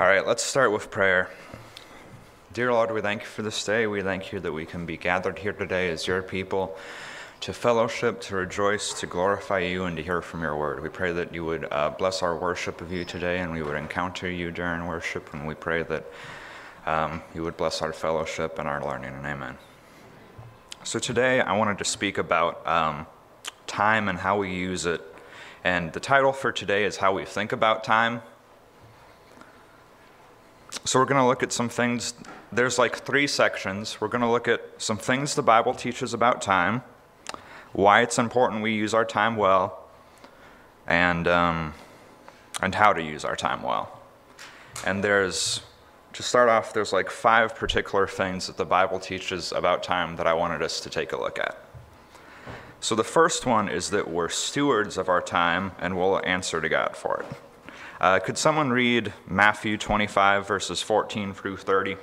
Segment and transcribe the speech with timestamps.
[0.00, 1.28] All right, let's start with prayer.
[2.54, 3.86] Dear Lord, we thank you for this day.
[3.86, 6.74] We thank you that we can be gathered here today as your people
[7.40, 10.82] to fellowship, to rejoice, to glorify you, and to hear from your word.
[10.82, 13.76] We pray that you would uh, bless our worship of you today and we would
[13.76, 15.34] encounter you during worship.
[15.34, 16.06] And we pray that
[16.86, 19.12] um, you would bless our fellowship and our learning.
[19.12, 19.58] And amen.
[20.82, 23.06] So today I wanted to speak about um,
[23.66, 25.02] time and how we use it.
[25.62, 28.22] And the title for today is How We Think About Time.
[30.84, 32.14] So we're going to look at some things.
[32.50, 34.00] There's like three sections.
[34.00, 36.82] We're going to look at some things the Bible teaches about time,
[37.72, 39.88] why it's important we use our time well,
[40.86, 41.74] and um,
[42.62, 44.00] and how to use our time well.
[44.84, 45.60] And there's
[46.12, 50.26] to start off, there's like five particular things that the Bible teaches about time that
[50.26, 51.56] I wanted us to take a look at.
[52.80, 56.68] So the first one is that we're stewards of our time and we'll answer to
[56.68, 57.36] God for it.
[58.00, 61.96] Uh, could someone read Matthew 25, verses 14 through 30?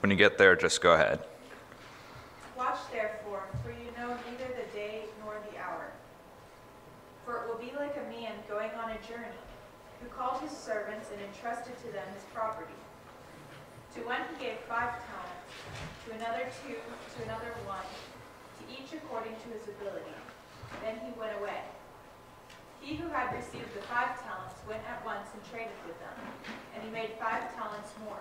[0.00, 1.20] When you get there, just go ahead.
[2.56, 5.92] Watch therefore, for you know neither the day nor the hour.
[7.24, 9.40] For it will be like a man going on a journey,
[10.04, 12.76] who called his servants and entrusted to them his property.
[13.96, 15.48] To one he gave five talents,
[16.04, 17.88] to another two, to another one,
[18.60, 20.12] to each according to his ability.
[20.84, 21.64] Then he went away.
[22.84, 26.16] He who had received the five talents went at once and traded with them,
[26.76, 28.20] and he made five talents more.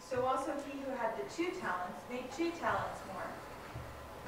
[0.00, 3.28] So also he who had the two talents made two talents more.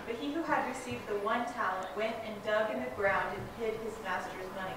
[0.05, 3.45] But he who had received the one talent went and dug in the ground and
[3.57, 4.77] hid his master's money.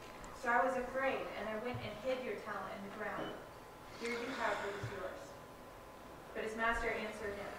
[0.41, 3.29] So I was afraid, and I went and hid your talent in the ground.
[4.01, 5.21] Here you have what is yours.
[6.33, 7.51] But his master answered him,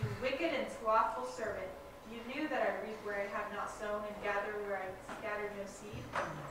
[0.00, 1.68] You wicked and slothful servant,
[2.08, 5.20] you knew that I reap where I have not sown, and gather where I have
[5.20, 6.00] scattered no seed.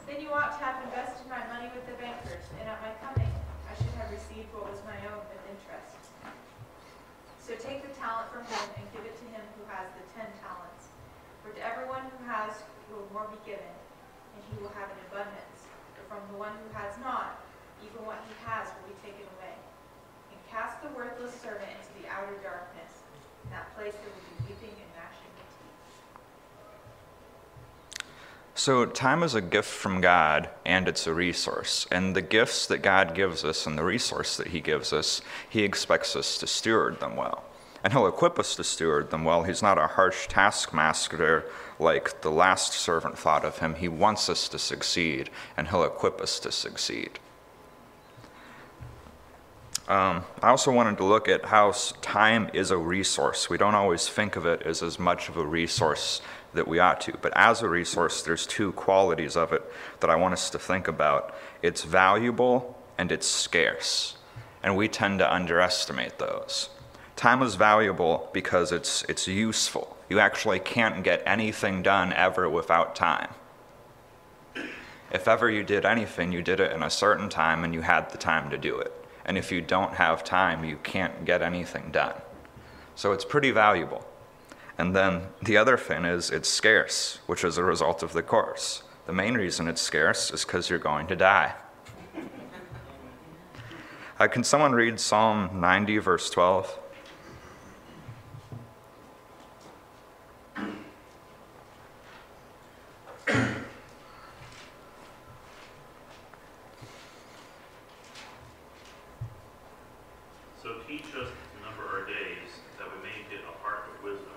[0.06, 3.34] Then you ought to have invested my money with the bankers, and at my coming
[3.66, 6.06] I should have received what was my own with interest.
[7.42, 10.30] So take the talent from him and give it to him who has the ten
[10.46, 10.94] talents.
[11.42, 12.54] For to everyone who has
[12.94, 13.74] will more be given,
[14.38, 15.59] and he will have an abundance.
[16.10, 17.40] From the one who has not,
[17.86, 19.54] even what he has will be taken away.
[20.34, 23.06] And cast the worthless servant into the outer darkness.
[23.46, 25.70] In that place there will be weeping and gnashing of teeth.
[28.56, 31.86] So, time is a gift from God and it's a resource.
[31.92, 35.62] And the gifts that God gives us and the resource that He gives us, He
[35.62, 37.44] expects us to steward them well.
[37.84, 39.44] And He'll equip us to steward them well.
[39.44, 41.46] He's not a harsh taskmaster
[41.80, 43.76] like the last servant thought of Him.
[43.76, 47.20] He wants us to succeed, and He'll equip us to succeed.
[49.90, 53.50] Um, I also wanted to look at how time is a resource.
[53.50, 56.22] We don't always think of it as as much of a resource
[56.54, 59.64] that we ought to, but as a resource, there's two qualities of it
[60.00, 61.34] that I want us to think about
[61.64, 64.18] it's valuable and it's scarce.
[64.62, 66.70] And we tend to underestimate those.
[67.20, 69.98] Time is valuable because it's, it's useful.
[70.08, 73.28] You actually can't get anything done ever without time.
[75.12, 78.10] If ever you did anything, you did it in a certain time and you had
[78.10, 78.94] the time to do it.
[79.26, 82.14] And if you don't have time, you can't get anything done.
[82.96, 84.08] So it's pretty valuable.
[84.78, 88.84] And then the other thing is it's scarce, which is a result of the course.
[89.08, 91.56] The main reason it's scarce is because you're going to die.
[94.18, 96.80] Uh, can someone read Psalm 90, verse 12?
[110.62, 114.32] so teach us to number our days that we may get a heart of wisdom.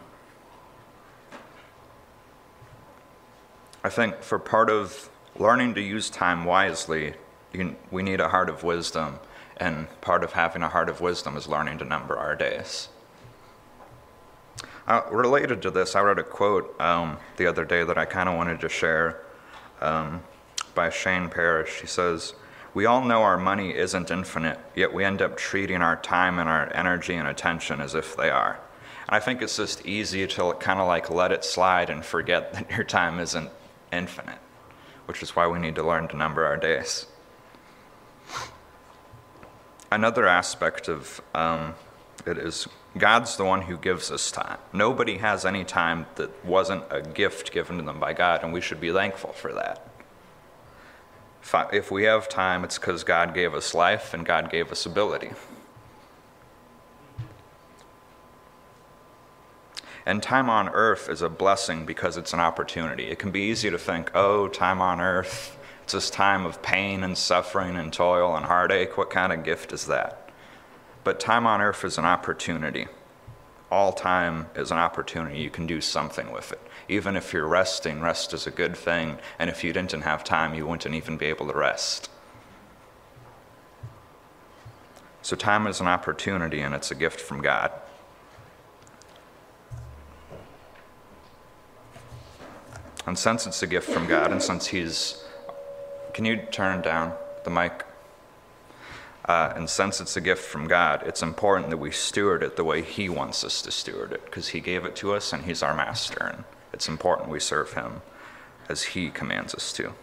[3.82, 7.14] I think for part of learning to use time wisely,
[7.52, 9.18] you, we need a heart of wisdom.
[9.56, 12.88] And part of having a heart of wisdom is learning to number our days.
[14.86, 18.28] Uh, related to this, I read a quote um, the other day that I kind
[18.28, 19.22] of wanted to share
[19.80, 20.22] um,
[20.74, 21.80] by Shane Parrish.
[21.80, 22.34] He says,
[22.74, 26.48] We all know our money isn't infinite, yet we end up treating our time and
[26.48, 28.58] our energy and attention as if they are.
[29.06, 32.52] And I think it's just easy to kind of like let it slide and forget
[32.54, 33.50] that your time isn't
[33.92, 34.38] infinite,
[35.06, 37.06] which is why we need to learn to number our days.
[39.92, 41.74] Another aspect of um,
[42.26, 42.66] it is
[42.96, 44.58] God's the one who gives us time.
[44.72, 48.60] Nobody has any time that wasn't a gift given to them by God, and we
[48.60, 49.88] should be thankful for that.
[51.72, 55.32] If, we have time, it's because God gave us life and God gave us ability.
[60.06, 63.04] And time on earth is a blessing because it's an opportunity.
[63.04, 67.02] It can be easy to think, oh, time on earth, it's this time of pain
[67.02, 68.96] and suffering and toil and heartache.
[68.96, 70.21] What kind of gift is that?
[71.04, 72.86] But time on earth is an opportunity.
[73.70, 75.38] All time is an opportunity.
[75.40, 76.60] You can do something with it.
[76.88, 79.18] Even if you're resting, rest is a good thing.
[79.38, 82.10] And if you didn't have time, you wouldn't even be able to rest.
[85.22, 87.72] So, time is an opportunity and it's a gift from God.
[93.06, 95.24] And since it's a gift from God, and since He's.
[96.14, 97.14] Can you turn down
[97.44, 97.84] the mic?
[99.24, 102.64] Uh, and since it's a gift from God, it's important that we steward it the
[102.64, 105.62] way He wants us to steward it, because He gave it to us and He's
[105.62, 106.24] our master.
[106.24, 108.02] And it's important we serve Him
[108.68, 109.94] as He commands us to.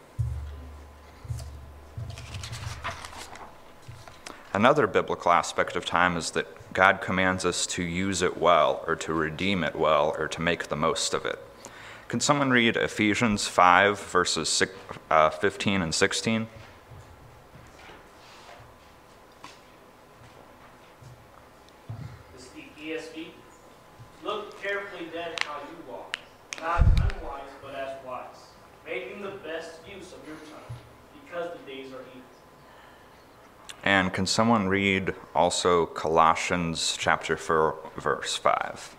[4.54, 8.95] Another biblical aspect of time is that God commands us to use it well, or
[8.95, 11.39] to redeem it well, or to make the most of it.
[12.07, 14.63] Can someone read Ephesians 5, verses
[15.12, 16.48] uh, 15 and 16?
[22.36, 23.28] This is the ESV.
[24.24, 26.18] Look carefully then how you walk,
[26.59, 28.25] not unwise, but as wise,
[28.83, 30.74] making the best use of your time,
[31.24, 32.24] because the days are evil.
[33.83, 38.98] And can someone read also Colossians chapter 4, verse 5?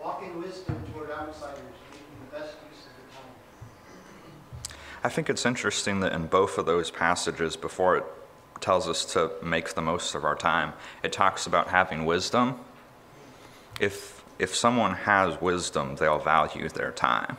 [0.00, 1.58] Walk wisdom toward outsiders,
[1.90, 4.78] making the best use of your time.
[5.02, 8.04] I think it's interesting that in both of those passages, before it
[8.66, 10.72] tells us to make the most of our time,
[11.04, 12.58] it talks about having wisdom.
[13.78, 17.38] If, if someone has wisdom, they'll value their time.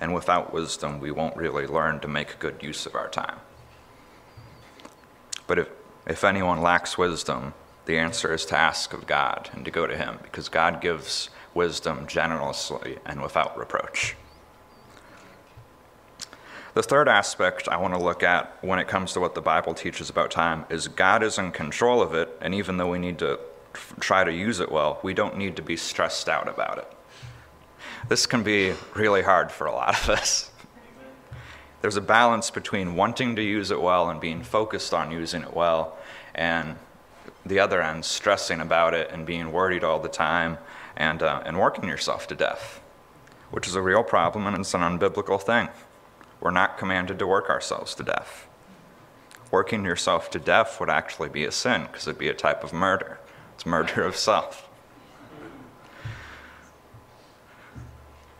[0.00, 3.38] And without wisdom, we won't really learn to make good use of our time.
[5.46, 5.68] But if,
[6.04, 7.54] if anyone lacks wisdom,
[7.84, 11.30] the answer is to ask of God and to go to Him, because God gives
[11.54, 14.16] wisdom generously and without reproach.
[16.76, 19.72] The third aspect I want to look at when it comes to what the Bible
[19.72, 23.18] teaches about time is God is in control of it, and even though we need
[23.20, 23.40] to
[23.98, 26.92] try to use it well, we don't need to be stressed out about it.
[28.10, 30.50] This can be really hard for a lot of us.
[31.80, 35.54] There's a balance between wanting to use it well and being focused on using it
[35.54, 35.96] well,
[36.34, 36.76] and
[37.46, 40.58] the other end, stressing about it and being worried all the time
[40.94, 42.82] and, uh, and working yourself to death,
[43.50, 45.70] which is a real problem and it's an unbiblical thing.
[46.40, 48.46] We're not commanded to work ourselves to death.
[49.50, 52.72] Working yourself to death would actually be a sin because it'd be a type of
[52.72, 53.18] murder.
[53.54, 54.68] It's murder of self.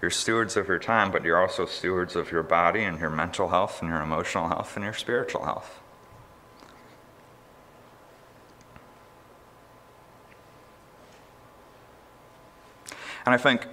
[0.03, 3.49] You're stewards of your time, but you're also stewards of your body and your mental
[3.49, 5.81] health and your emotional health and your spiritual health.
[13.25, 13.67] And I think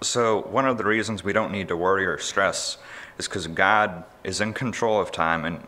[0.00, 0.42] so.
[0.42, 2.78] One of the reasons we don't need to worry or stress
[3.18, 5.66] is because God is in control of time and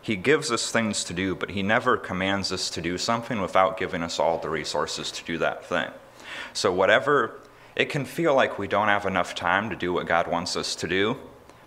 [0.00, 3.78] He gives us things to do, but He never commands us to do something without
[3.78, 5.90] giving us all the resources to do that thing.
[6.52, 7.40] So, whatever,
[7.74, 10.74] it can feel like we don't have enough time to do what God wants us
[10.76, 11.18] to do,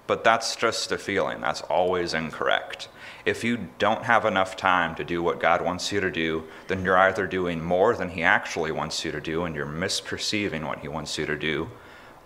[0.08, 1.40] but that's just a feeling.
[1.40, 2.88] That's always incorrect.
[3.26, 6.84] If you don't have enough time to do what God wants you to do, then
[6.84, 10.80] you're either doing more than He actually wants you to do and you're misperceiving what
[10.80, 11.70] He wants you to do,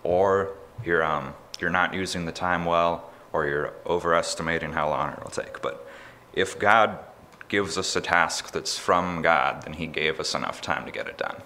[0.02, 5.22] or you're, um, you're not using the time well, or you're overestimating how long it
[5.22, 5.60] will take.
[5.60, 5.86] But
[6.32, 6.98] if God
[7.48, 11.06] gives us a task that's from God, then He gave us enough time to get
[11.08, 11.36] it done.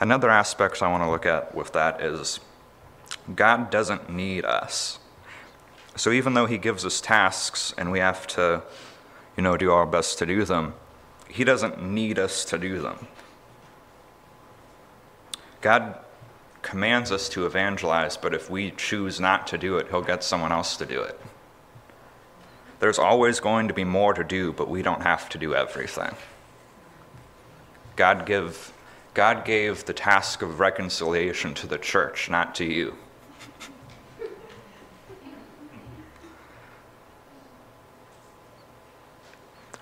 [0.00, 2.40] Another aspect I want to look at with that is
[3.34, 4.98] God doesn't need us.
[5.96, 8.62] So even though He gives us tasks and we have to,
[9.36, 10.74] you know, do our best to do them,
[11.28, 13.06] He doesn't need us to do them.
[15.60, 16.03] God
[16.64, 20.50] commands us to evangelize, but if we choose not to do it, He'll get someone
[20.50, 21.20] else to do it.
[22.80, 26.14] There's always going to be more to do, but we don't have to do everything.
[27.96, 28.72] God give
[29.14, 32.96] God gave the task of reconciliation to the church, not to you.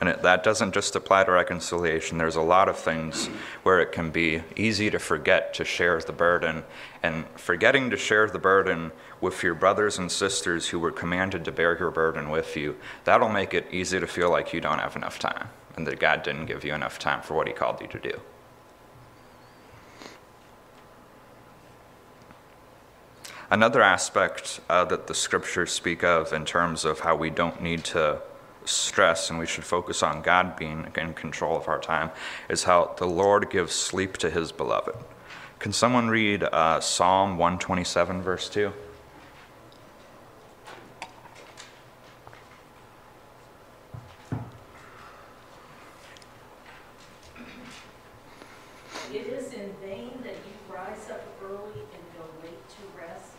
[0.02, 2.18] And it, that doesn't just apply to reconciliation.
[2.18, 3.28] There's a lot of things
[3.62, 6.64] where it can be easy to forget to share the burden.
[7.04, 8.90] And forgetting to share the burden
[9.20, 13.28] with your brothers and sisters who were commanded to bear your burden with you, that'll
[13.28, 16.46] make it easy to feel like you don't have enough time and that God didn't
[16.46, 18.20] give you enough time for what He called you to do.
[23.52, 27.84] Another aspect uh, that the scriptures speak of in terms of how we don't need
[27.84, 28.20] to
[28.64, 32.10] stress and we should focus on God being in control of our time
[32.48, 34.94] is how the Lord gives sleep to his beloved.
[35.58, 38.72] Can someone read uh, Psalm 127, verse 2?
[49.12, 53.32] It is in vain that you rise up early and go late to rest,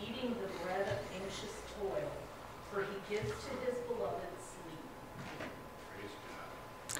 [0.00, 2.10] eating the bread of anxious toil,
[2.72, 4.78] for he gives to his beloved sleep.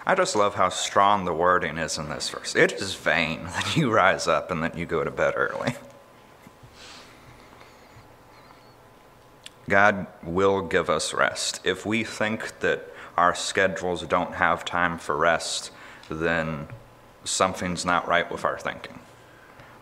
[0.04, 2.54] I just love how strong the wording is in this verse.
[2.54, 5.74] It is vain that you rise up and that you go to bed early.
[9.68, 11.60] God will give us rest.
[11.64, 15.72] If we think that our schedules don't have time for rest,
[16.08, 16.68] then
[17.24, 19.00] something's not right with our thinking.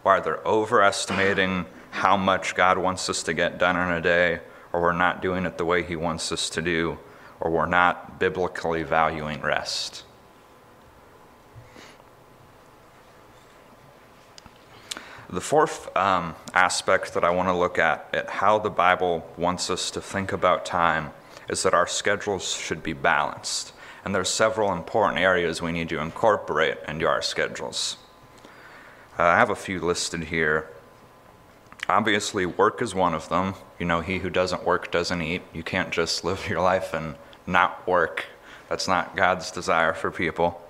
[0.03, 4.41] We're either overestimating how much God wants us to get done in a day,
[4.73, 6.99] or we're not doing it the way He wants us to do,
[7.41, 10.05] or we're not biblically valuing rest.
[15.33, 19.71] The fourth um, aspect that I want to look at, at how the Bible wants
[19.71, 21.13] us to think about time,
[21.49, 23.73] is that our schedules should be balanced.
[24.05, 27.97] And there's several important areas we need to incorporate into our schedules.
[29.17, 30.69] Uh, I have a few listed here.
[31.89, 33.55] Obviously, work is one of them.
[33.79, 35.43] You know, he who doesn't work doesn't eat.
[35.53, 37.15] You can't just live your life and
[37.47, 38.25] not work.
[38.69, 40.61] That's not God's desire for people.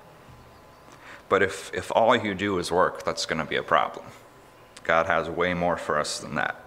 [1.30, 4.04] But if, if all you do is work, that's going to be a problem.
[4.84, 6.64] God has way more for us than that.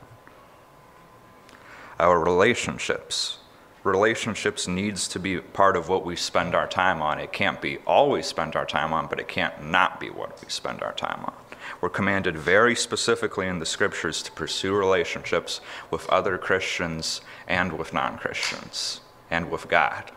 [2.00, 3.38] Our relationships.
[3.84, 7.20] Relationships needs to be part of what we spend our time on.
[7.20, 10.50] It can't be we spend our time on, but it can't not be what we
[10.50, 11.34] spend our time on.
[11.82, 15.60] We're commanded very specifically in the scriptures to pursue relationships
[15.92, 20.12] with other Christians and with non Christians and with God.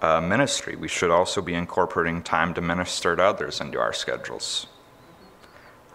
[0.00, 4.68] Uh, ministry, we should also be incorporating time to minister to others into our schedules.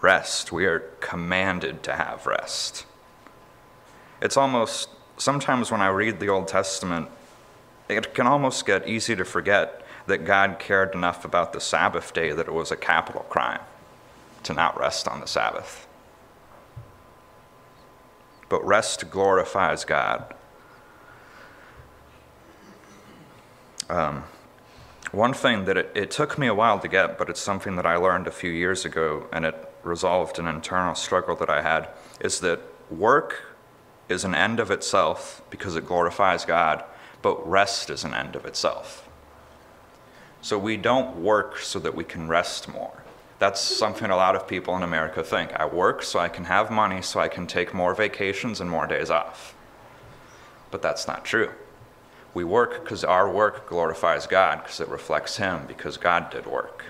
[0.04, 2.84] Rest, we are commanded to have rest.
[4.20, 7.08] It's almost, sometimes when I read the Old Testament,
[7.88, 12.32] it can almost get easy to forget that God cared enough about the Sabbath day
[12.32, 13.62] that it was a capital crime
[14.42, 15.86] to not rest on the Sabbath.
[18.50, 20.34] But rest glorifies God.
[23.88, 24.24] Um,
[25.14, 27.86] one thing that it, it took me a while to get, but it's something that
[27.86, 31.88] I learned a few years ago, and it resolved an internal struggle that I had,
[32.20, 33.42] is that work
[34.08, 36.84] is an end of itself because it glorifies God,
[37.22, 39.08] but rest is an end of itself.
[40.42, 43.02] So we don't work so that we can rest more.
[43.38, 45.52] That's something a lot of people in America think.
[45.54, 48.86] I work so I can have money so I can take more vacations and more
[48.86, 49.54] days off.
[50.70, 51.50] But that's not true.
[52.34, 56.84] We work because our work glorifies God, because it reflects Him, because God did work.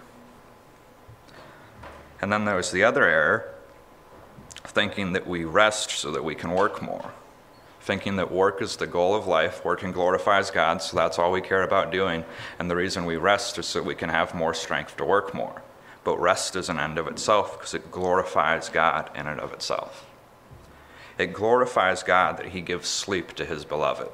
[2.21, 3.55] And then there's the other error,
[4.65, 7.13] thinking that we rest so that we can work more.
[7.83, 11.43] Thinking that work is the goal of life, working glorifies God, so that's all we
[11.43, 12.25] care about doing,
[12.59, 15.61] and the reason we rest is so we can have more strength to work more.
[16.03, 20.07] But rest is an end of itself because it glorifies God in and of itself.
[21.19, 24.09] It glorifies God that He gives sleep to His beloved.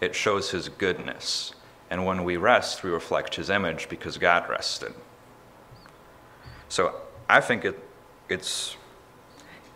[0.00, 1.52] It shows His goodness.
[1.90, 4.94] And when we rest, we reflect His image because God rested.
[6.68, 6.94] So
[7.28, 7.78] I think it,
[8.28, 8.76] it's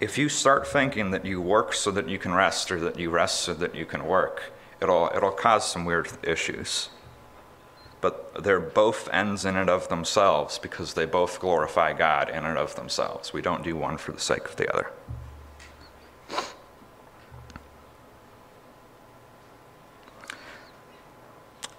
[0.01, 3.09] if you start thinking that you work so that you can rest or that you
[3.11, 6.89] rest so that you can work, it'll, it'll cause some weird issues.
[8.03, 12.59] but they're both ends in and of themselves because they both glorify God in and
[12.59, 13.33] of themselves.
[13.33, 14.91] We don't do one for the sake of the other.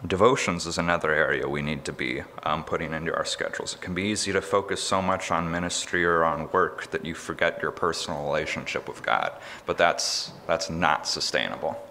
[0.06, 3.74] Devotions is another area we need to be um, putting into our schedules.
[3.74, 7.16] It can be easy to focus so much on ministry or on work that you
[7.16, 9.32] forget your personal relationship with God,
[9.66, 11.82] but that's, that's not sustainable.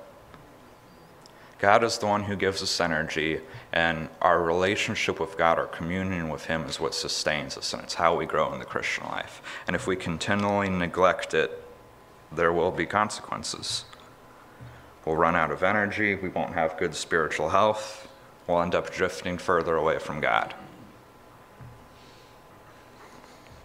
[1.59, 3.41] God is the one who gives us energy,
[3.73, 7.95] and our relationship with God, our communion with Him, is what sustains us, and it's
[7.95, 9.41] how we grow in the Christian life.
[9.67, 11.65] And if we continually neglect it,
[12.31, 13.87] there will be consequences.
[15.05, 18.09] We'll run out of energy, we won't have good spiritual health,
[18.47, 20.55] we'll end up drifting further away from God.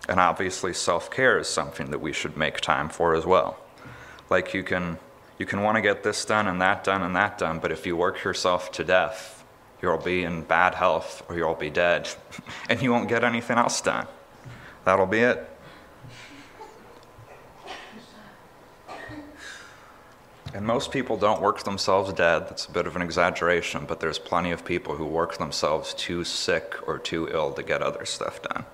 [0.09, 3.57] And obviously, self care is something that we should make time for as well.
[4.29, 4.97] Like you can,
[5.37, 7.85] you can want to get this done and that done and that done, but if
[7.85, 9.43] you work yourself to death,
[9.81, 12.09] you'll be in bad health or you'll be dead,
[12.69, 14.07] and you won't get anything else done.
[14.85, 15.49] That'll be it.
[20.57, 22.49] And most people don't work themselves dead.
[22.49, 26.23] That's a bit of an exaggeration, but there's plenty of people who work themselves too
[26.23, 28.65] sick or too ill to get other stuff done.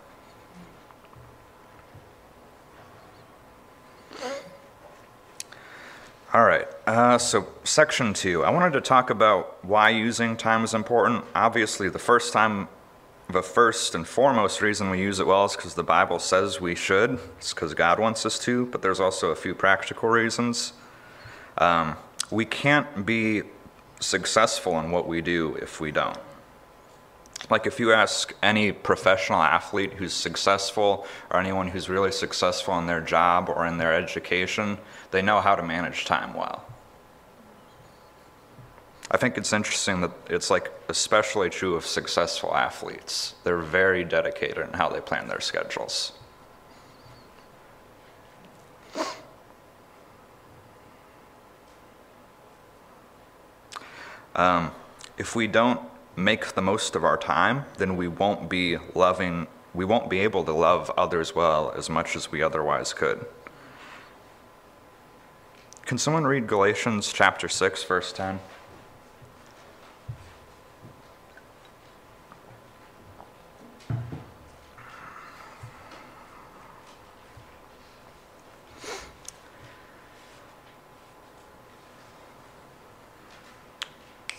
[6.34, 8.46] All right, uh, so section two.
[8.46, 11.26] I wanted to talk about why using time is important.
[11.36, 12.70] Obviously, the first time,
[13.30, 16.76] the first and foremost reason we use it well is because the Bible says we
[16.76, 17.20] should.
[17.40, 20.72] It's because God wants us to, but there's also a few practical reasons.
[21.64, 21.96] Um,
[22.30, 23.44] we can't be
[24.02, 26.18] successful in what we do if we don't.
[27.50, 32.86] Like if you ask any professional athlete who's successful or anyone who's really successful in
[32.86, 34.78] their job or in their education,
[35.12, 36.66] they know how to manage time well.
[39.12, 43.36] I think it's interesting that it's like especially true of successful athletes.
[43.44, 46.14] They're very dedicated in how they plan their schedules.
[54.36, 54.72] Um,
[55.18, 55.80] if we don't
[56.16, 60.44] make the most of our time, then we won't be loving, we won't be able
[60.46, 63.26] to love others well as much as we otherwise could.
[65.86, 68.40] Can someone read Galatians chapter 6, verse 10?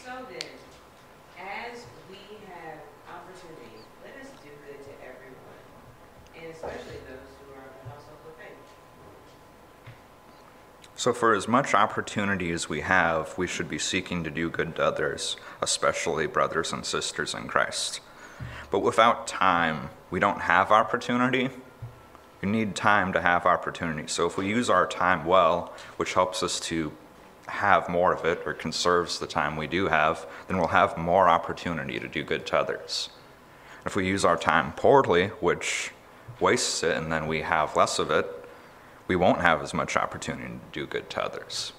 [0.03, 0.49] So then,
[1.39, 5.61] as we have opportunity, let us do good to everyone,
[6.37, 8.61] and especially those who are of the household of faith.
[11.05, 14.77] So, for as much opportunity as we have, we should be seeking to do good
[14.77, 18.01] to others, especially brothers and sisters in Christ.
[18.71, 21.51] But without time, we don't have opportunity.
[22.41, 24.07] We need time to have opportunity.
[24.07, 26.91] So, if we use our time well, which helps us to
[27.49, 31.29] have more of it or conserves the time we do have, then we'll have more
[31.29, 33.11] opportunity to do good to others.
[33.85, 35.91] If we use our time poorly, which
[36.41, 38.44] wastes it, and then we have less of it,
[39.07, 41.73] we won't have as much opportunity to do good to others.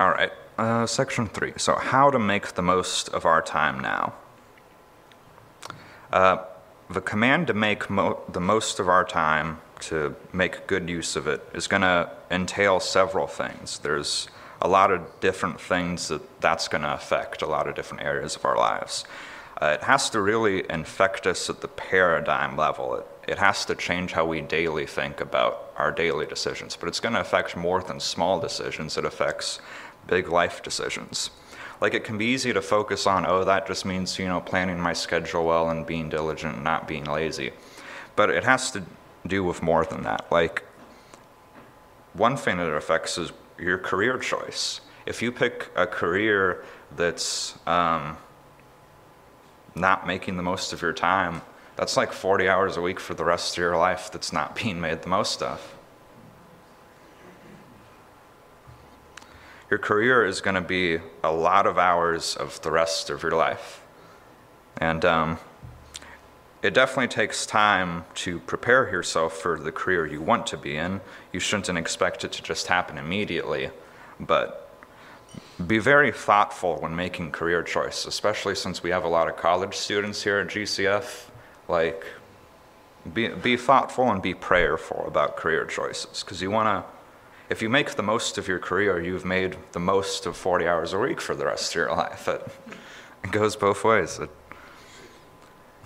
[0.00, 1.52] All right, uh, section three.
[1.58, 4.14] So, how to make the most of our time now.
[6.10, 6.38] Uh,
[6.88, 11.28] the command to make mo- the most of our time, to make good use of
[11.28, 13.78] it, is going to entail several things.
[13.78, 14.28] There's
[14.62, 18.36] a lot of different things that that's going to affect, a lot of different areas
[18.36, 19.04] of our lives.
[19.60, 22.94] Uh, it has to really infect us at the paradigm level.
[22.94, 27.00] It, it has to change how we daily think about our daily decisions, but it's
[27.00, 28.96] going to affect more than small decisions.
[28.96, 29.60] It affects
[30.06, 31.30] big life decisions.
[31.80, 34.78] Like it can be easy to focus on, oh, that just means, you know, planning
[34.78, 37.52] my schedule well and being diligent and not being lazy.
[38.16, 38.82] But it has to
[39.26, 40.30] do with more than that.
[40.30, 40.64] Like,
[42.12, 44.80] one thing that it affects is your career choice.
[45.06, 46.64] If you pick a career
[46.96, 48.16] that's um,
[49.74, 51.42] not making the most of your time,
[51.76, 54.80] that's like 40 hours a week for the rest of your life that's not being
[54.80, 55.76] made the most of.
[59.70, 63.32] Your career is going to be a lot of hours of the rest of your
[63.32, 63.82] life.
[64.78, 65.38] And um,
[66.62, 71.00] it definitely takes time to prepare yourself for the career you want to be in.
[71.32, 73.70] You shouldn't expect it to just happen immediately,
[74.18, 74.70] but
[75.66, 79.74] be very thoughtful when making career choice, especially since we have a lot of college
[79.74, 81.28] students here at GCF.
[81.68, 82.04] Like,
[83.14, 86.90] be, be thoughtful and be prayerful about career choices because you want to
[87.48, 90.92] if you make the most of your career you've made the most of 40 hours
[90.92, 92.46] a week for the rest of your life it,
[93.24, 94.30] it goes both ways it,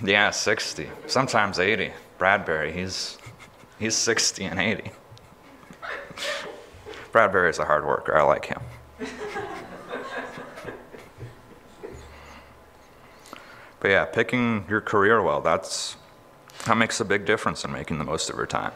[0.03, 3.19] yeah 60 sometimes 80 bradbury he's
[3.79, 4.91] he's 60 and 80
[7.13, 8.61] Bradbury is a hard worker i like him
[13.79, 15.97] but yeah picking your career well that's
[16.67, 18.73] that makes a big difference in making the most of your time.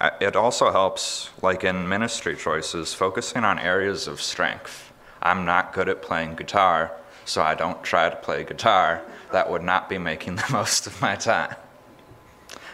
[0.00, 4.92] Uh, It also helps, like in ministry choices, focusing on areas of strength.
[5.20, 6.92] I'm not good at playing guitar,
[7.24, 9.02] so I don't try to play guitar.
[9.32, 11.56] That would not be making the most of my time.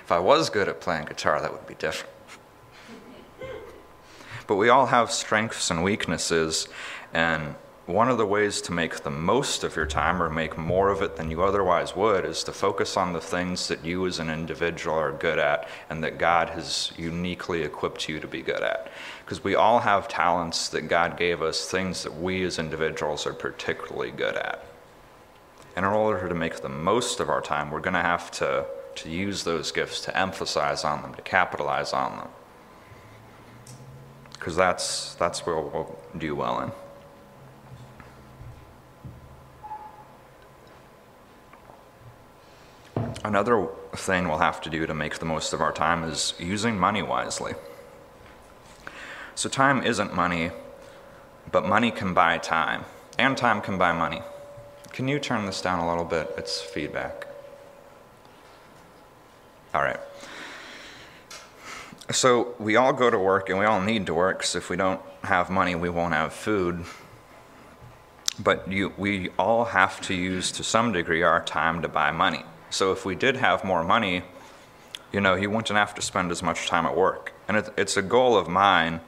[0.05, 2.14] If I was good at playing guitar, that would be different.
[4.47, 6.68] But we all have strengths and weaknesses,
[7.12, 7.55] and
[7.88, 11.01] one of the ways to make the most of your time or make more of
[11.01, 14.29] it than you otherwise would is to focus on the things that you as an
[14.29, 18.90] individual are good at and that God has uniquely equipped you to be good at.
[19.25, 23.33] Because we all have talents that God gave us, things that we as individuals are
[23.33, 24.64] particularly good at.
[25.79, 28.67] And in order to make the most of our time, we're going to have to,
[28.97, 32.29] to use those gifts to emphasize on them, to capitalize on them.
[34.33, 36.73] Because that's, that's where we'll do well
[42.97, 43.12] in.
[43.23, 46.77] Another thing we'll have to do to make the most of our time is using
[46.77, 47.55] money wisely.
[49.37, 50.51] So, time isn't money,
[51.53, 52.85] but money can buy time,
[53.17, 54.23] and time can buy money.
[54.99, 56.35] Can you turn this down a little bit?
[56.37, 57.29] It's feedback.
[59.73, 60.01] All right.
[62.11, 64.77] So, we all go to work and we all need to work, because if we
[64.77, 66.85] don't have money, we won't have food.
[68.41, 72.45] But you, we all have to use, to some degree, our time to buy money.
[72.71, 74.25] So if we did have more money,
[75.13, 77.35] you know, he wouldn't have to spend as much time at work.
[77.47, 78.99] And it, it's a goal of mine.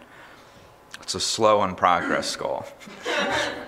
[1.00, 2.64] It's a slow and progress goal.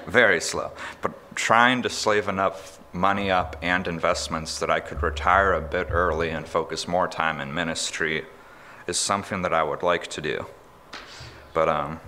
[0.07, 0.73] Very slow.
[1.01, 5.89] But trying to save enough money up and investments that I could retire a bit
[5.91, 8.27] early and focus more time in ministry
[8.87, 10.47] is something that I would like to do.
[11.55, 12.01] But um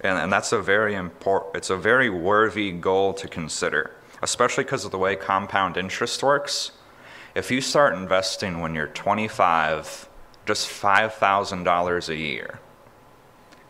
[0.00, 4.84] and, and that's a very important it's a very worthy goal to consider especially because
[4.84, 6.72] of the way compound interest works.
[7.34, 10.08] If you start investing when you're 25,
[10.46, 12.58] just $5,000 a year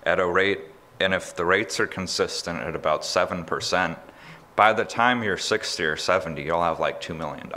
[0.09, 0.61] at a rate,
[1.01, 3.99] and if the rates are consistent at about 7%,
[4.57, 7.53] by the time you're 60 or 70, you'll have like $2 million.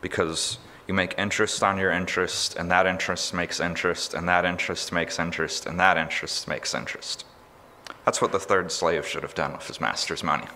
[0.00, 4.92] Because you make interest on your interest, and that interest makes interest, and that interest
[4.92, 7.24] makes interest, and that interest makes interest.
[8.04, 10.46] That's what the third slave should have done with his master's money.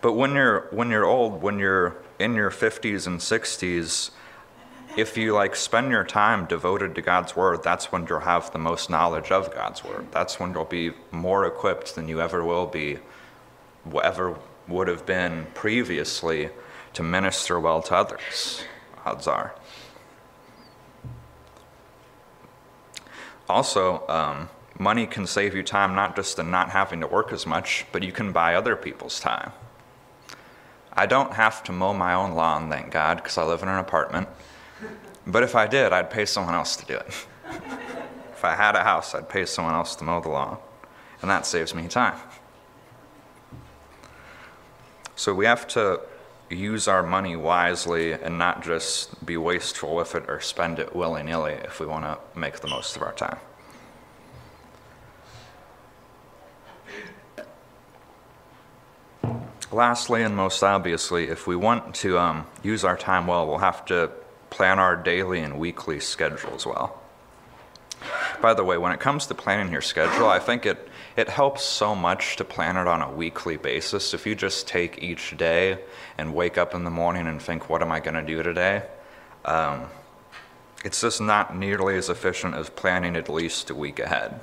[0.00, 4.12] But when you're when you're old, when you're in your 50s and 60s,
[4.96, 8.58] if you like spend your time devoted to God's word, that's when you'll have the
[8.58, 10.06] most knowledge of God's word.
[10.10, 12.98] That's when you'll be more equipped than you ever will be,
[14.02, 16.50] ever would have been previously
[16.94, 18.62] to minister well to others.
[19.04, 19.54] Odds are.
[23.48, 24.48] Also, um,
[24.78, 28.02] money can save you time not just in not having to work as much, but
[28.02, 29.52] you can buy other people's time.
[30.92, 33.78] I don't have to mow my own lawn, thank God, because I live in an
[33.78, 34.28] apartment.
[35.26, 37.26] But if I did, I'd pay someone else to do it.
[38.32, 40.58] if I had a house, I'd pay someone else to mow the lawn.
[41.20, 42.18] And that saves me time.
[45.16, 46.00] So we have to
[46.48, 51.22] use our money wisely and not just be wasteful with it or spend it willy
[51.22, 53.38] nilly if we want to make the most of our time.
[59.70, 63.84] Lastly, and most obviously, if we want to um, use our time well, we'll have
[63.86, 64.10] to
[64.58, 67.00] plan our daily and weekly schedules well.
[68.42, 71.62] By the way, when it comes to planning your schedule, I think it, it helps
[71.62, 74.14] so much to plan it on a weekly basis.
[74.14, 75.78] If you just take each day
[76.18, 78.82] and wake up in the morning and think, what am I going to do today?
[79.44, 79.84] Um,
[80.84, 84.40] it's just not nearly as efficient as planning at least a week ahead.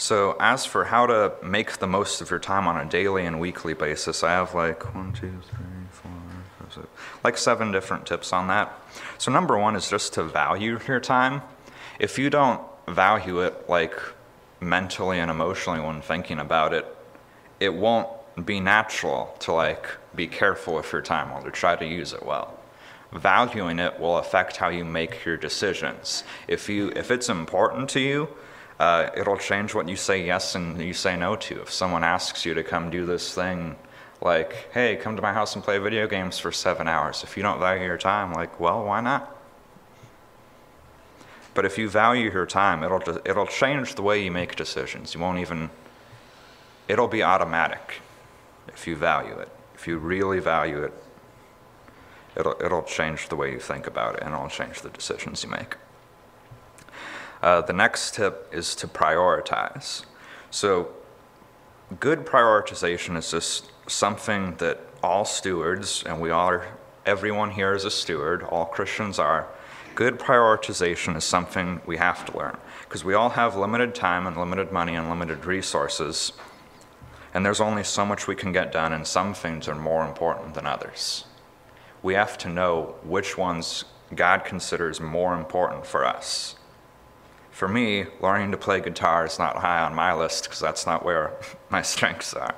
[0.00, 3.38] So, as for how to make the most of your time on a daily and
[3.38, 6.10] weekly basis, I have like one, two, three, four,
[6.58, 6.86] five, six,
[7.22, 8.72] like seven different tips on that.
[9.18, 11.42] So, number one is just to value your time.
[11.98, 14.00] If you don't value it like
[14.58, 16.86] mentally and emotionally when thinking about it,
[17.60, 18.08] it won't
[18.46, 22.24] be natural to like be careful with your time or to try to use it
[22.24, 22.58] well.
[23.12, 26.24] Valuing it will affect how you make your decisions.
[26.48, 28.30] If you if it's important to you,
[28.80, 31.60] Uh, it'll change what you say yes and you say no to.
[31.60, 33.76] If someone asks you to come do this thing,
[34.22, 37.42] like, hey, come to my house and play video games for seven hours, if you
[37.42, 39.36] don't value your time, like, well, why not?
[41.52, 45.12] But if you value your time, it'll, it'll change the way you make decisions.
[45.12, 45.68] You won't even,
[46.88, 48.00] it'll be automatic
[48.68, 49.50] if you value it.
[49.74, 50.94] If you really value it,
[52.34, 55.50] it'll, it'll change the way you think about it and it'll change the decisions you
[55.50, 55.76] make.
[57.42, 60.04] Uh, the next tip is to prioritize.
[60.50, 60.92] So,
[61.98, 66.66] good prioritization is just something that all stewards, and we are,
[67.06, 69.48] everyone here is a steward, all Christians are.
[69.94, 74.36] Good prioritization is something we have to learn because we all have limited time and
[74.36, 76.32] limited money and limited resources,
[77.32, 80.52] and there's only so much we can get done, and some things are more important
[80.54, 81.24] than others.
[82.02, 86.56] We have to know which ones God considers more important for us
[87.60, 91.04] for me, learning to play guitar is not high on my list because that's not
[91.04, 91.34] where
[91.68, 92.54] my strengths are.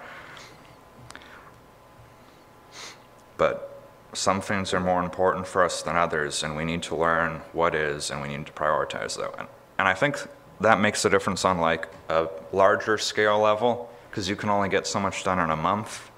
[3.37, 7.41] But some things are more important for us than others, and we need to learn
[7.53, 9.35] what is, and we need to prioritize that.
[9.41, 9.49] And,
[9.81, 10.19] and I think
[10.61, 14.87] that makes a difference on like a larger scale level because you can only get
[14.87, 16.13] so much done in a month.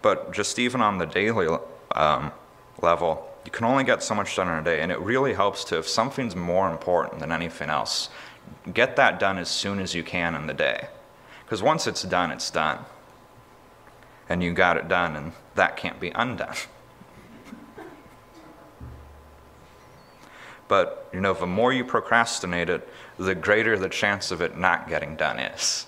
[0.00, 1.48] But just even on the daily
[1.90, 2.30] um,
[2.80, 5.64] level, you can only get so much done in a day, and it really helps
[5.64, 8.10] to, if something's more important than anything else,
[8.72, 10.88] get that done as soon as you can in the day.
[11.44, 12.84] Because once it's done, it's done.
[14.28, 16.56] And you got it done, and that can't be undone.
[20.68, 22.86] but, you know, the more you procrastinate it,
[23.18, 25.86] the greater the chance of it not getting done is.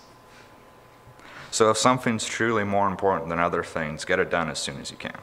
[1.51, 4.91] So if something's truly more important than other things, get it done as soon as
[4.91, 5.19] you can.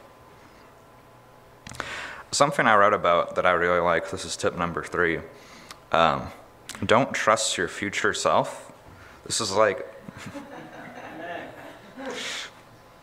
[2.30, 5.20] Something I read about that I really like, this is tip number three.
[5.90, 6.28] Um,
[6.84, 8.72] don't trust your future self.
[9.26, 9.86] This is like,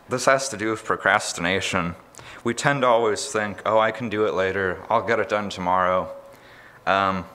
[0.08, 1.94] this has to do with procrastination.
[2.42, 5.50] We tend to always think, oh, I can do it later, I'll get it done
[5.50, 6.10] tomorrow.
[6.86, 7.26] Um,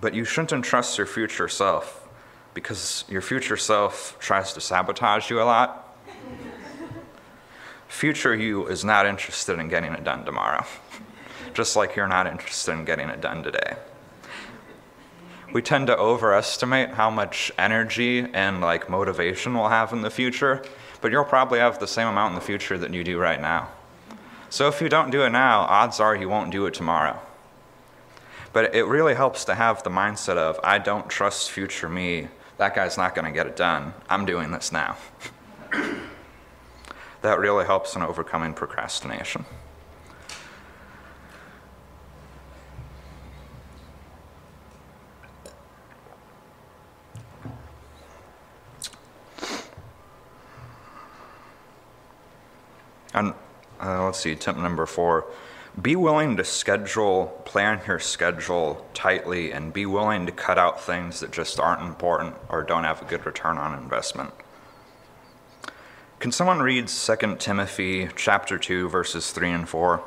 [0.00, 2.08] but you shouldn't entrust your future self
[2.54, 5.98] because your future self tries to sabotage you a lot.
[7.88, 10.64] future you is not interested in getting it done tomorrow,
[11.54, 13.76] just like you're not interested in getting it done today
[15.52, 20.62] we tend to overestimate how much energy and like motivation we'll have in the future,
[21.00, 23.68] but you'll probably have the same amount in the future that you do right now.
[24.48, 27.20] So if you don't do it now, odds are you won't do it tomorrow.
[28.52, 32.28] But it really helps to have the mindset of, I don't trust future me.
[32.58, 33.94] That guy's not going to get it done.
[34.08, 34.96] I'm doing this now.
[37.22, 39.44] that really helps in overcoming procrastination.
[53.14, 53.34] And
[54.12, 55.26] see, tip number four
[55.80, 61.20] be willing to schedule, plan your schedule tightly, and be willing to cut out things
[61.20, 64.32] that just aren't important or don't have a good return on investment.
[66.18, 70.02] Can someone read 2 Timothy chapter 2 verses 3 and 4?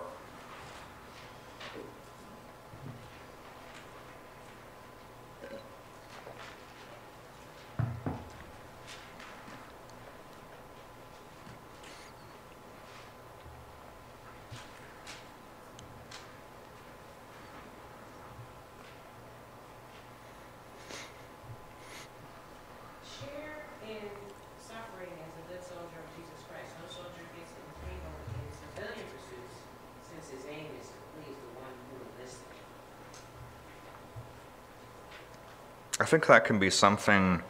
[36.14, 37.42] Think that can be something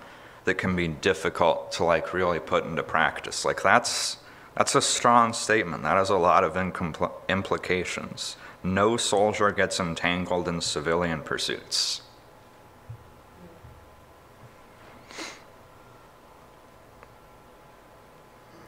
[0.46, 3.44] that can be difficult to like really put into practice.
[3.44, 4.18] Like that's
[4.56, 5.84] that's a strong statement.
[5.84, 6.56] That has a lot of
[7.28, 8.38] implications.
[8.64, 12.04] No soldier gets entangled in civilian pursuits.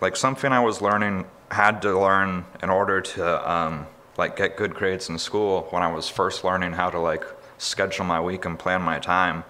[0.01, 4.73] Like something I was learning, had to learn in order to um, like get good
[4.73, 7.23] grades in school when I was first learning how to like
[7.58, 9.45] schedule my week and plan my time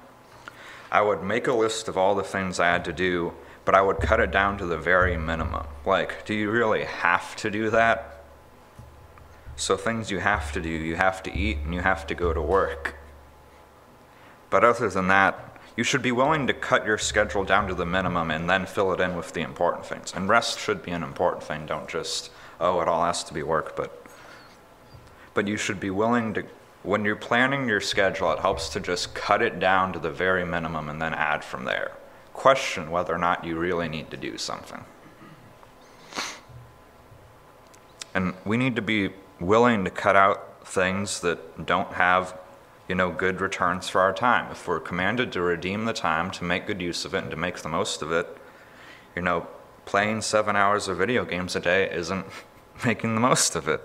[0.95, 3.33] I would make a list of all the things I had to do,
[3.65, 5.67] but I would cut it down to the very minimum.
[5.85, 8.23] Like, do you really have to do that?
[9.57, 12.31] So, things you have to do, you have to eat and you have to go
[12.31, 12.95] to work.
[14.49, 17.85] But other than that, you should be willing to cut your schedule down to the
[17.85, 20.13] minimum and then fill it in with the important things.
[20.15, 21.65] And rest should be an important thing.
[21.65, 22.31] Don't just,
[22.61, 24.01] oh, it all has to be work, but
[25.33, 26.45] but you should be willing to
[26.85, 30.45] when you're planning your schedule, it helps to just cut it down to the very
[30.45, 31.93] minimum and then add from there.
[32.33, 34.83] Question whether or not you really need to do something.
[38.13, 42.37] And we need to be willing to cut out things that don't have,
[42.87, 44.51] you know, good returns for our time.
[44.51, 47.37] If we're commanded to redeem the time, to make good use of it, and to
[47.37, 48.37] make the most of it,
[49.15, 49.47] you know,
[49.85, 52.25] playing seven hours of video games a day isn't
[52.85, 53.81] making the most of it.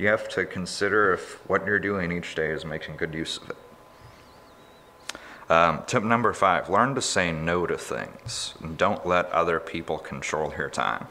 [0.00, 3.50] You have to consider if what you're doing each day is making good use of
[3.50, 3.56] it.
[5.50, 8.54] Um, tip number five learn to say no to things.
[8.62, 11.08] And don't let other people control your time.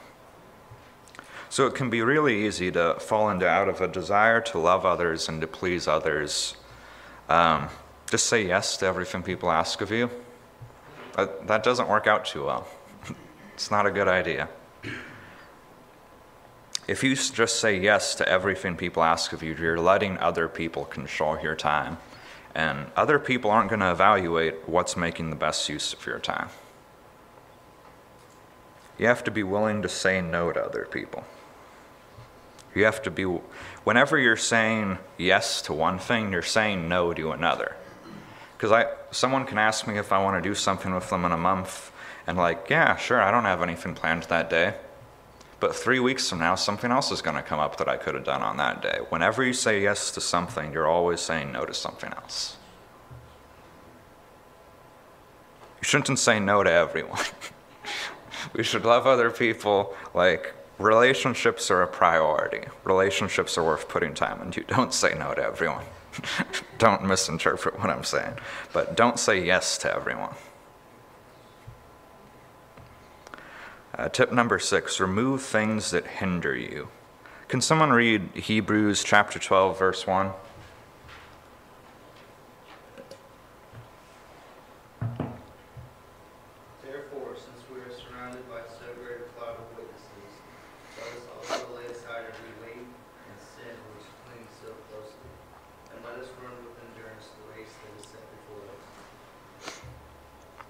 [1.50, 4.88] So it can be really easy to fall into out of a desire to love
[4.88, 6.56] others and to please others.
[7.30, 7.70] Um,
[8.10, 10.10] just say yes to everything people ask of you.
[11.16, 12.68] That, that doesn't work out too well.
[13.54, 14.50] it's not a good idea.
[16.90, 20.86] If you just say yes to everything people ask of you, you're letting other people
[20.86, 22.00] control your time.
[22.56, 26.50] And other people aren't going to evaluate what's making the best use of your time.
[28.98, 31.26] You have to be willing to say no to other people.
[32.74, 33.26] You have to be,
[33.84, 37.76] whenever you're saying yes to one thing, you're saying no to another.
[38.58, 41.32] Because I, someone can ask me if I want to do something with them in
[41.32, 41.92] a month,
[42.26, 44.74] and like, yeah, sure, I don't have anything planned that day.
[45.60, 48.16] But three weeks from now, something else is going to come up that I could
[48.16, 49.00] have done on that day.
[49.10, 52.56] Whenever you say yes to something, you're always saying no to something else.
[55.82, 57.24] You shouldn't say no to everyone.
[58.54, 59.96] we should love other people.
[60.14, 62.66] Like, relationships are a priority.
[62.86, 64.64] Relationships are worth putting time into.
[64.64, 65.86] Don't say no to everyone.
[66.78, 68.36] don't misinterpret what I'm saying.
[68.72, 70.36] But don't say yes to everyone.
[74.00, 76.88] Uh, tip number six remove things that hinder you.
[77.50, 80.32] Can someone read Hebrews chapter 12, verse 1?
[86.82, 90.32] Therefore, since we are surrounded by so great a cloud of witnesses,
[90.96, 95.28] let us also lay aside every weight and sin which clings so closely,
[95.92, 98.64] and let us run with endurance the race that is set before
[99.68, 99.82] us.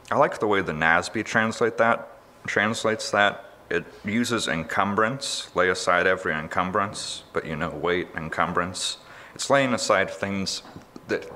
[0.09, 2.18] I like the way the NASB translate that,
[2.49, 3.45] translates that.
[3.69, 8.97] It uses encumbrance, lay aside every encumbrance, but you know, weight, encumbrance.
[9.35, 10.63] It's laying aside things
[11.07, 11.31] that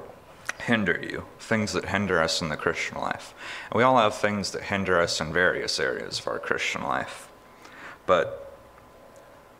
[0.62, 3.36] hinder you, things that hinder us in the Christian life.
[3.70, 7.30] And we all have things that hinder us in various areas of our Christian life.
[8.08, 8.58] But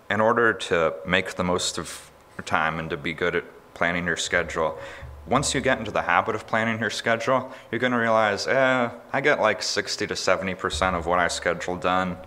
[0.10, 4.06] in order to make the most of your time and to be good at planning
[4.06, 4.80] your schedule,
[5.26, 8.90] once you get into the habit of planning your schedule, you're going to realize, eh,
[9.12, 12.18] I get like 60 to 70% of what I schedule done.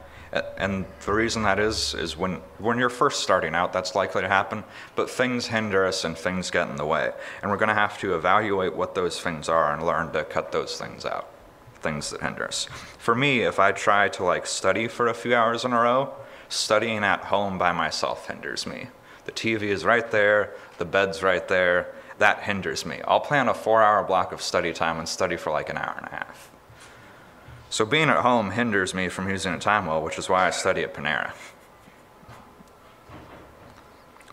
[0.59, 4.29] And the reason that is, is when, when you're first starting out, that's likely to
[4.29, 7.13] happen, but things hinder us and things get in the way.
[7.43, 10.53] And we're going to have to evaluate what those things are and learn to cut
[10.53, 11.29] those things out,
[11.81, 12.65] things that hinder us.
[12.99, 16.13] For me, if I try to like study for a few hours in a row,
[16.49, 18.89] studying at home by myself hinders me.
[19.25, 23.01] The TV is right there, the bed's right there, that hinders me.
[23.07, 25.95] I'll plan a four hour block of study time and study for like an hour
[25.99, 26.51] and a half.
[27.69, 30.51] So being at home hinders me from using a time well, which is why I
[30.51, 31.33] study at Panera.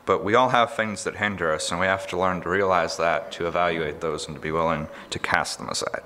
[0.06, 2.98] But we all have things that hinder us, and we have to learn to realize
[2.98, 6.04] that, to evaluate those, and to be willing to cast them aside.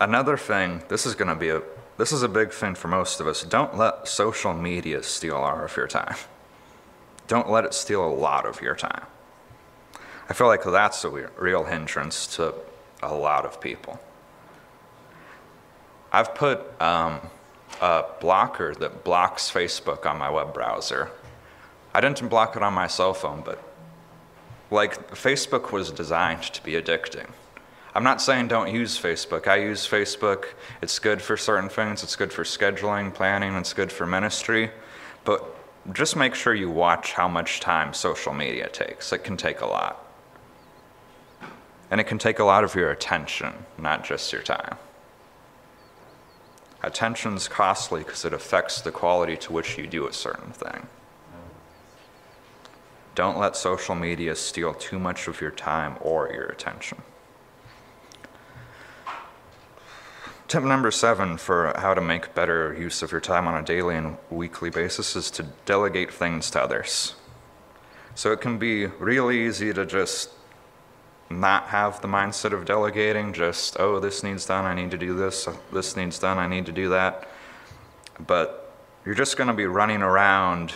[0.00, 1.62] Another thing, this is going to be a
[1.98, 3.42] this is a big thing for most of us.
[3.42, 6.14] Don't let social media steal all of your time.
[7.28, 9.04] Don't let it steal a lot of your time.
[10.30, 12.54] I feel like that's a real hindrance to
[13.02, 13.98] a lot of people.
[16.12, 17.18] I've put um,
[17.80, 21.10] a blocker that blocks Facebook on my web browser.
[21.92, 23.60] I didn't block it on my cell phone, but
[24.70, 27.28] like Facebook was designed to be addicting.
[27.96, 29.48] I'm not saying don't use Facebook.
[29.48, 30.44] I use Facebook.
[30.80, 32.04] It's good for certain things.
[32.04, 34.70] It's good for scheduling, planning, it's good for ministry.
[35.24, 35.44] But
[35.92, 39.12] just make sure you watch how much time social media takes.
[39.12, 40.06] It can take a lot.
[41.90, 44.76] And it can take a lot of your attention, not just your time.
[46.82, 50.86] Attention's costly because it affects the quality to which you do a certain thing.
[53.14, 57.02] Don't let social media steal too much of your time or your attention.
[60.48, 63.96] Tip number seven for how to make better use of your time on a daily
[63.96, 67.14] and weekly basis is to delegate things to others.
[68.14, 70.30] So it can be really easy to just
[71.30, 75.14] not have the mindset of delegating, just, oh, this needs done, I need to do
[75.14, 77.28] this, this needs done, I need to do that.
[78.26, 78.74] But
[79.04, 80.74] you're just going to be running around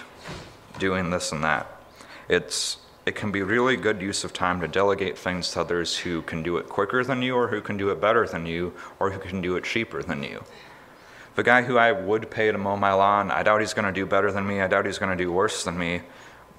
[0.79, 1.67] doing this and that.
[2.29, 6.23] It's it can be really good use of time to delegate things to others who
[6.23, 9.11] can do it quicker than you, or who can do it better than you, or
[9.11, 10.43] who can do it cheaper than you.
[11.35, 13.93] The guy who I would pay to mow my lawn, I doubt he's going to
[13.93, 14.63] do better than me.
[14.63, 16.01] I doubt he's going to do worse than me,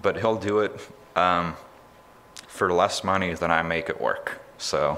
[0.04, 0.80] but he'll do it
[1.16, 1.56] um,
[2.56, 4.42] for less money than I make it work.
[4.58, 4.98] So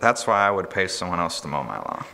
[0.00, 2.04] that's why I would pay someone else to mow my lawn.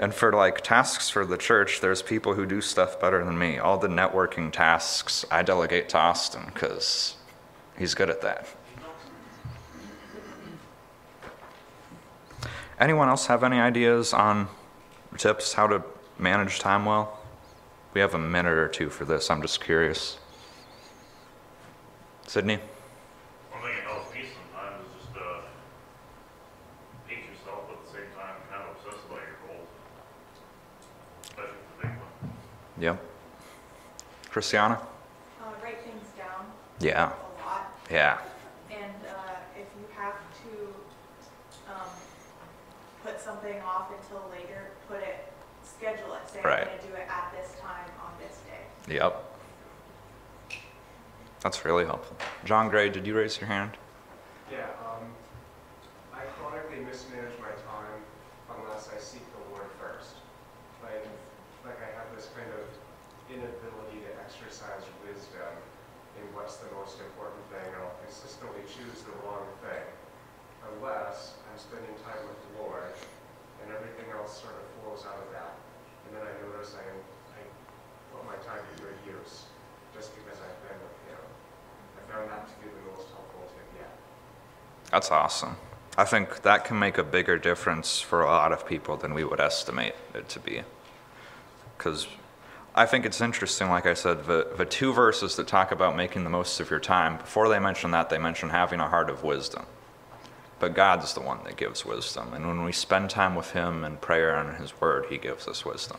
[0.00, 3.58] And for like tasks for the church, there's people who do stuff better than me.
[3.58, 7.16] All the networking tasks I delegate to Austin because
[7.78, 8.48] he's good at that.
[12.80, 14.48] Anyone else have any ideas on
[15.18, 15.84] tips how to
[16.18, 17.20] manage time well?
[17.92, 19.30] We have a minute or two for this.
[19.30, 20.19] I'm just curious.
[22.30, 22.60] Sydney?
[23.50, 25.50] One thing that helps me sometimes is just, uh,
[27.08, 29.66] pace yourself, but at the same time, kind of obsess about your goals.
[31.26, 32.30] Especially the big one.
[32.78, 33.02] Yep.
[34.30, 34.78] Christiana?
[35.42, 36.46] Uh, write things down
[36.78, 37.10] Yeah.
[37.10, 38.22] a lot, Yeah.
[38.70, 40.14] and, uh, if you have
[40.46, 40.74] to,
[41.66, 41.90] um,
[43.02, 45.32] put something off until later, put it,
[45.64, 48.94] schedule it, say I'm gonna do it at this time on this day.
[48.94, 49.18] Yep.
[51.40, 52.16] That's really helpful.
[52.44, 53.72] John Gray, did you raise your hand?
[54.52, 55.08] Yeah, um,
[56.12, 58.00] I chronically mismanage my time
[58.60, 60.20] unless I seek the Lord first.
[60.84, 61.06] Like,
[61.64, 62.68] like I have this kind of
[63.32, 65.54] inability to exercise wisdom
[66.20, 69.86] in what's the most important thing, I'll consistently choose the wrong thing.
[70.76, 72.92] Unless I'm spending time with the Lord,
[73.64, 75.56] and everything else sort of flows out of that.
[76.04, 77.40] And then I notice I, I
[78.12, 79.48] put my time to good use,
[79.96, 80.99] just because I've been with
[82.12, 82.68] Found that to
[83.12, 83.88] helpful tip.
[84.90, 85.56] That's awesome.
[85.96, 89.24] I think that can make a bigger difference for a lot of people than we
[89.24, 90.62] would estimate it to be.
[91.76, 92.08] Because
[92.74, 96.24] I think it's interesting, like I said, the, the two verses that talk about making
[96.24, 99.24] the most of your time, before they mention that, they mention having a heart of
[99.24, 99.66] wisdom.
[100.58, 102.32] But God's the one that gives wisdom.
[102.32, 105.64] And when we spend time with Him in prayer and His Word, He gives us
[105.64, 105.98] wisdom.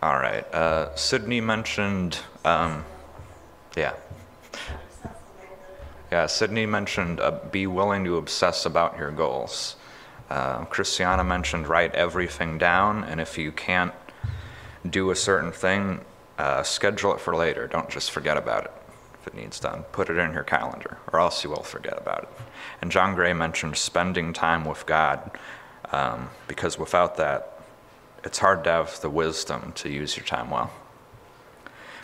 [0.00, 0.44] All right.
[0.54, 2.84] Uh, Sydney mentioned, um,
[3.76, 3.94] yeah.
[6.12, 9.74] Yeah, Sydney mentioned uh, be willing to obsess about your goals.
[10.30, 13.92] Uh, Christiana mentioned write everything down, and if you can't
[14.88, 16.00] do a certain thing,
[16.38, 17.66] uh, schedule it for later.
[17.66, 18.72] Don't just forget about it
[19.20, 19.82] if it needs done.
[19.90, 22.28] Put it in your calendar, or else you will forget about it.
[22.80, 25.32] And John Gray mentioned spending time with God,
[25.90, 27.57] um, because without that,
[28.24, 30.70] it's hard to have the wisdom to use your time well.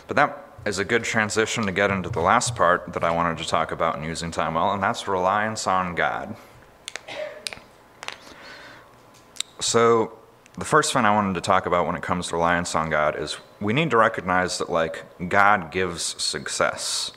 [0.07, 3.37] But that is a good transition to get into the last part that I wanted
[3.39, 6.35] to talk about in using time well, and that's reliance on God.
[9.59, 10.17] So,
[10.57, 13.19] the first thing I wanted to talk about when it comes to reliance on God
[13.19, 17.11] is we need to recognize that, like, God gives success.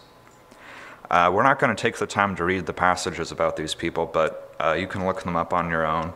[1.11, 4.07] Uh, we're not going to take the time to read the passages about these people,
[4.07, 6.13] but uh, you can look them up on your own.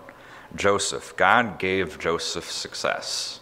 [0.55, 3.41] Joseph, God gave Joseph success.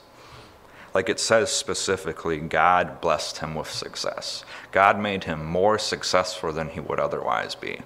[0.94, 4.44] Like it says specifically, God blessed him with success.
[4.72, 7.80] God made him more successful than he would otherwise be.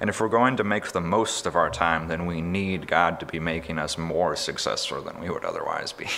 [0.00, 3.18] And if we're going to make the most of our time, then we need God
[3.20, 6.06] to be making us more successful than we would otherwise be.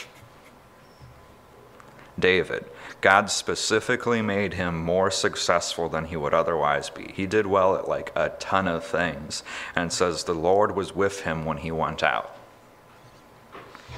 [2.18, 2.64] David,
[3.00, 7.12] God specifically made him more successful than he would otherwise be.
[7.14, 9.42] He did well at like a ton of things,
[9.74, 12.36] and says the Lord was with him when he went out.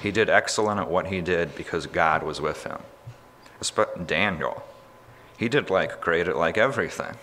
[0.02, 2.78] He did excellent at what he did because God was with him.
[4.06, 4.62] Daniel,
[5.36, 7.16] he did like great at like everything.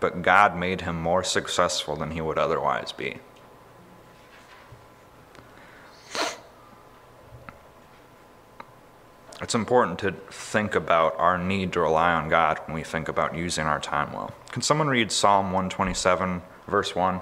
[0.00, 3.18] But God made him more successful than he would otherwise be.
[9.42, 13.34] It's important to think about our need to rely on God when we think about
[13.36, 14.30] using our time well.
[14.52, 17.20] Can someone read Psalm 127, verse 1?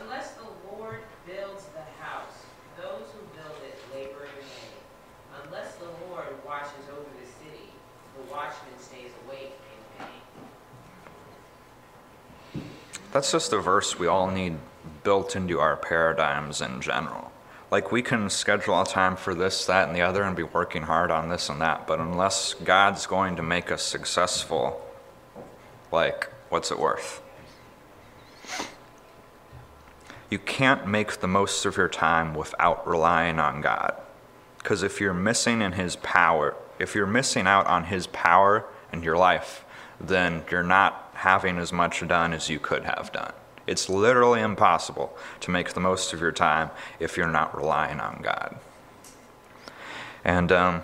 [0.00, 4.78] Unless the Lord builds the house, those who build it labor in vain.
[5.46, 7.72] Unless the Lord watches over the city,
[8.16, 10.04] the watchman stays awake in
[12.54, 12.64] vain.
[13.12, 14.56] That's just a verse we all need
[15.02, 17.32] built into our paradigms in general.
[17.70, 20.82] Like, we can schedule a time for this, that, and the other and be working
[20.82, 24.80] hard on this and that, but unless God's going to make us successful,
[25.90, 27.22] like, what's it worth?
[30.32, 33.94] you can't make the most of your time without relying on God.
[34.56, 38.64] Because if you're missing in His power, if you're missing out on His power
[38.94, 39.62] in your life,
[40.00, 43.32] then you're not having as much done as you could have done.
[43.64, 48.20] It's literally impossible to make the most of your time if you're not relying on
[48.22, 48.58] God.
[50.24, 50.82] And um,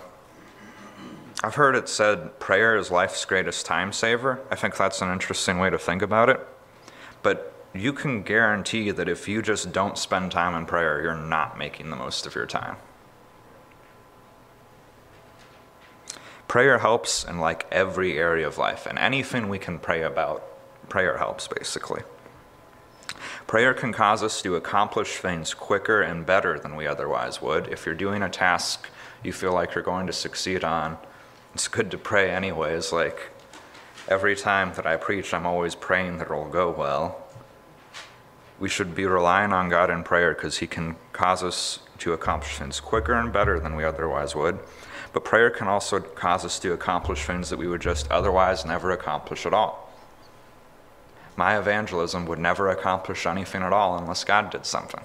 [1.43, 4.39] I've heard it said prayer is life's greatest time saver.
[4.49, 6.39] I think that's an interesting way to think about it.
[7.21, 11.57] But you can guarantee that if you just don't spend time in prayer, you're not
[11.57, 12.77] making the most of your time.
[16.49, 20.43] Prayer helps in like every area of life, and anything we can pray about,
[20.89, 22.01] prayer helps basically.
[23.45, 27.67] Prayer can cause us to accomplish things quicker and better than we otherwise would.
[27.67, 28.89] If you're doing a task
[29.23, 30.97] you feel like you're going to succeed on,
[31.53, 32.91] it's good to pray anyways.
[32.91, 33.29] Like
[34.07, 37.27] every time that I preach, I'm always praying that it'll go well.
[38.59, 42.57] We should be relying on God in prayer because He can cause us to accomplish
[42.57, 44.57] things quicker and better than we otherwise would.
[45.11, 48.91] But prayer can also cause us to accomplish things that we would just otherwise never
[48.91, 49.91] accomplish at all.
[51.35, 55.01] My evangelism would never accomplish anything at all unless God did something.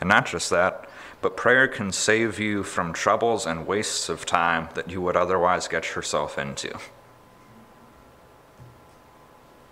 [0.00, 0.88] And not just that,
[1.20, 5.68] but prayer can save you from troubles and wastes of time that you would otherwise
[5.68, 6.68] get yourself into.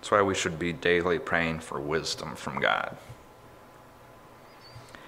[0.01, 2.97] That's why we should be daily praying for wisdom from God.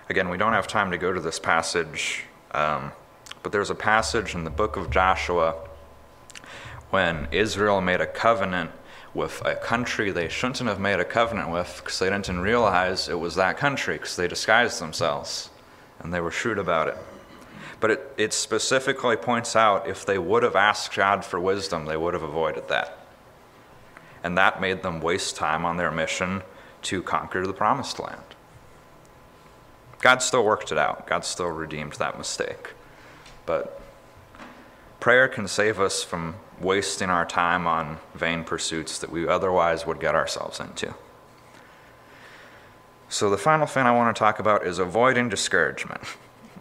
[0.08, 2.92] Again, we don't have time to go to this passage, um,
[3.42, 5.54] but there's a passage in the book of Joshua
[6.90, 8.70] when Israel made a covenant
[9.14, 13.18] with a country they shouldn't have made a covenant with because they didn't realize it
[13.18, 15.50] was that country because they disguised themselves
[16.00, 16.98] and they were shrewd about it.
[17.80, 21.96] But it, it specifically points out if they would have asked God for wisdom, they
[21.96, 22.98] would have avoided that.
[24.22, 26.42] And that made them waste time on their mission
[26.82, 28.33] to conquer the promised land.
[30.04, 32.74] God still worked it out, God still redeemed that mistake.
[33.46, 33.80] But
[35.00, 40.00] prayer can save us from wasting our time on vain pursuits that we otherwise would
[40.00, 40.94] get ourselves into.
[43.08, 46.02] So, the final thing I want to talk about is avoiding discouragement.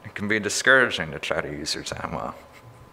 [0.06, 2.36] It can be discouraging to try to use your time well.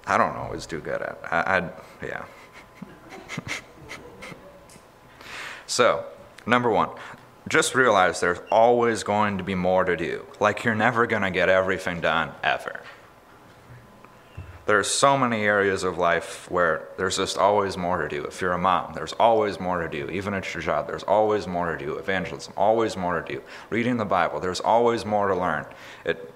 [0.06, 1.18] I don't always do good at it.
[1.30, 1.70] I, I
[2.02, 2.24] yeah.
[5.66, 6.06] so,
[6.46, 6.88] number one,
[7.48, 10.26] just realize there's always going to be more to do.
[10.38, 12.80] Like you're never going to get everything done ever.
[14.66, 18.24] There's so many areas of life where there's just always more to do.
[18.24, 20.08] If you're a mom, there's always more to do.
[20.10, 21.96] Even at your job, there's always more to do.
[21.96, 23.42] Evangelism, always more to do.
[23.70, 25.66] Reading the Bible, there's always more to learn.
[26.04, 26.32] It,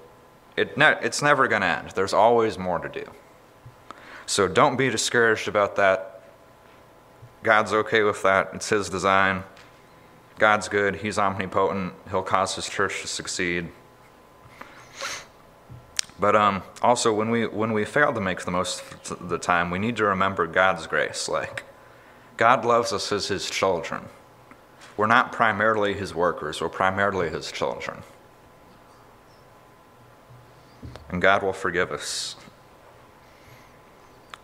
[0.56, 1.90] it ne- it's never going to end.
[1.90, 3.08] There's always more to do.
[4.26, 6.22] So don't be discouraged about that.
[7.44, 8.50] God's okay with that.
[8.54, 9.44] It's His design.
[10.38, 13.68] God's good, He's omnipotent, He'll cause His church to succeed.
[16.18, 19.70] But um, also, when we, when we fail to make the most of the time,
[19.70, 21.28] we need to remember God's grace.
[21.28, 21.64] Like,
[22.36, 24.04] God loves us as His children.
[24.96, 28.02] We're not primarily His workers, we're primarily His children.
[31.08, 32.36] And God will forgive us.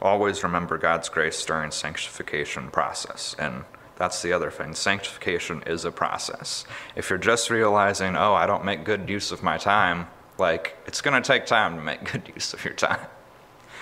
[0.01, 3.37] Always remember God's grace during sanctification process.
[3.39, 3.65] And
[4.01, 4.75] that's the other thing.
[4.75, 6.65] Sanctification is a process.
[6.97, 10.07] If you're just realizing, oh, I don't make good use of my time,
[10.39, 13.07] like, it's going to take time to make good use of your time.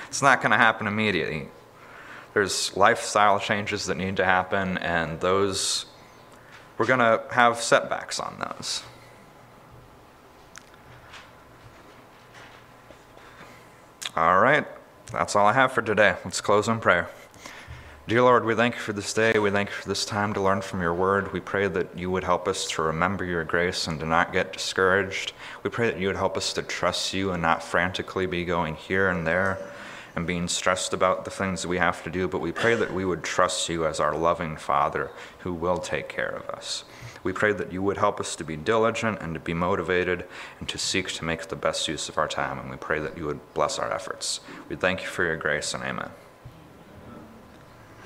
[0.08, 1.46] It's not going to happen immediately.
[2.34, 5.86] There's lifestyle changes that need to happen, and those,
[6.78, 8.82] we're going to have setbacks on those.
[14.16, 14.66] All right,
[15.12, 16.16] that's all I have for today.
[16.24, 17.08] Let's close in prayer.
[18.09, 19.38] Dear Lord, we thank you for this day.
[19.38, 21.30] We thank you for this time to learn from your word.
[21.34, 24.50] We pray that you would help us to remember your grace and to not get
[24.50, 25.34] discouraged.
[25.62, 28.76] We pray that you would help us to trust you and not frantically be going
[28.76, 29.59] here and there
[30.16, 32.94] and being stressed about the things that we have to do, but we pray that
[32.94, 36.84] we would trust you as our loving Father who will take care of us.
[37.22, 40.24] We pray that you would help us to be diligent and to be motivated
[40.61, 43.18] and to seek to make the best use of our time, and we pray that
[43.18, 44.40] you would bless our efforts.
[44.70, 46.09] We thank you for your grace and amen.